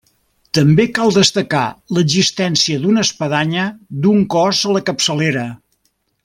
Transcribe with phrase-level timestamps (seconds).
[0.59, 1.65] També cal destacar
[1.97, 3.67] l'existència d'una espadanya
[4.07, 5.47] d'un cos a la capçalera.